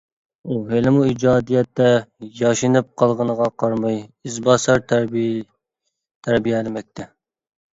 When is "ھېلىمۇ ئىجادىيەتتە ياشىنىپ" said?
0.69-2.89